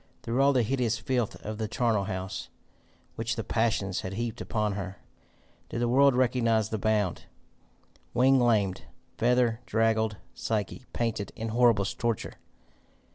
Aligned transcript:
Through 0.23 0.41
all 0.41 0.51
the 0.51 0.63
hideous 0.63 0.97
filth 0.97 1.35
of 1.45 1.59
the 1.59 1.67
charnel 1.67 2.05
house, 2.05 2.49
which 3.13 3.35
the 3.35 3.43
passions 3.43 4.01
had 4.01 4.13
heaped 4.13 4.41
upon 4.41 4.71
her, 4.73 4.97
did 5.69 5.79
the 5.79 5.87
Word 5.87 6.15
recognise 6.15 6.69
the 6.69 6.79
bound, 6.79 7.25
wing 8.11 8.39
lamed, 8.39 8.85
feather 9.19 9.59
draggled 9.67 10.17
Psyche, 10.33 10.85
panting 10.91 11.27
in 11.35 11.49
horriblest 11.49 11.99
torture? 11.99 12.33